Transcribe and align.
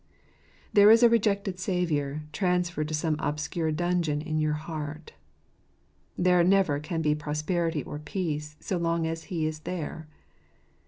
There 0.73 0.89
is 0.89 1.03
a 1.03 1.09
rejected 1.09 1.59
Saviour 1.59 2.23
transferred 2.33 2.87
to 2.87 2.95
some 2.95 3.17
obscure 3.19 3.71
dungeon 3.71 4.19
in 4.19 4.39
your 4.39 4.55
heart. 4.55 5.13
There 6.17 6.43
never 6.43 6.79
can 6.79 7.03
be 7.03 7.13
prosperity 7.13 7.83
or 7.83 7.99
peace 7.99 8.57
so 8.59 8.77
long 8.77 9.05
as 9.05 9.25
He 9.25 9.45
is 9.45 9.59
there. 9.59 10.07